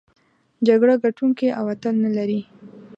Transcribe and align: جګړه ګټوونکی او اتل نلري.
جګړه 0.67 0.95
ګټوونکی 1.03 1.47
او 1.59 1.65
اتل 1.73 1.95
نلري. 2.05 2.41